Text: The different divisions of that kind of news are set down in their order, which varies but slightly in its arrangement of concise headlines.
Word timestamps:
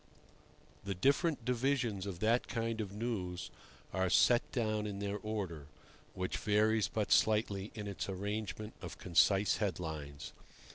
The 0.83 0.95
different 0.95 1.45
divisions 1.45 2.07
of 2.07 2.21
that 2.21 2.47
kind 2.47 2.81
of 2.81 2.91
news 2.91 3.51
are 3.93 4.09
set 4.09 4.41
down 4.51 4.87
in 4.87 4.97
their 4.97 5.17
order, 5.19 5.67
which 6.15 6.37
varies 6.39 6.87
but 6.87 7.11
slightly 7.11 7.69
in 7.75 7.85
its 7.85 8.09
arrangement 8.09 8.73
of 8.81 8.97
concise 8.97 9.57
headlines. 9.57 10.33